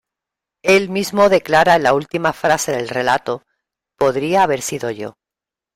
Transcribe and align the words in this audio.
Él 0.63 0.89
mismo 0.89 1.29
declara 1.29 1.75
en 1.75 1.83
la 1.83 1.93
última 1.93 2.33
frase 2.33 2.71
del 2.71 2.89
relato: 2.89 3.43
Podría 3.99 4.41
haber 4.41 4.63
sido 4.63 4.89
yo. 4.89 5.13